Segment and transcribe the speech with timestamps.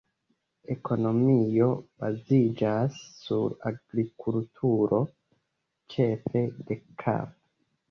[0.75, 1.67] Ekonomio
[2.03, 5.03] baziĝas sur agrikulturo,
[5.97, 7.41] ĉefe de kafo.